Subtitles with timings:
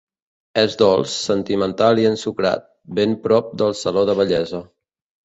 [0.59, 2.65] És dolç, sentimental i ensucrat;
[3.01, 4.63] ben prop del saló de bellesa.